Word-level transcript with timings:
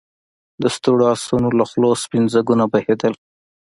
د 0.61 0.63
ستړو 0.75 1.03
آسونو 1.13 1.49
له 1.57 1.63
خولو 1.69 1.91
سپين 2.03 2.23
ځګونه 2.35 2.63
بهېدل. 2.73 3.13